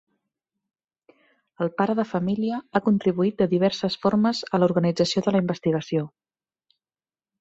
El 1.65 1.69
pare 1.81 1.95
de 1.99 2.05
família 2.13 2.61
ha 2.73 2.81
contribuït 2.87 3.37
de 3.43 3.49
diverses 3.53 3.99
formes 4.07 4.41
a 4.59 4.61
l"organització 4.61 5.27
de 5.29 5.35
la 5.37 5.43
investigació. 5.45 6.09